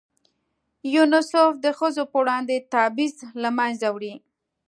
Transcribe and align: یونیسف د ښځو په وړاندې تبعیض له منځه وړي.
یونیسف 0.93 1.51
د 1.65 1.67
ښځو 1.79 2.03
په 2.11 2.17
وړاندې 2.21 2.55
تبعیض 2.73 3.15
له 3.41 3.49
منځه 3.57 3.87
وړي. 3.95 4.13